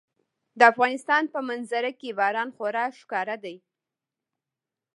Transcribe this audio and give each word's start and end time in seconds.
د 0.59 0.61
افغانستان 0.71 1.23
په 1.33 1.39
منظره 1.49 1.91
کې 1.99 2.09
باران 2.19 2.49
خورا 2.55 2.85
ښکاره 2.99 3.35
دی. 3.43 3.55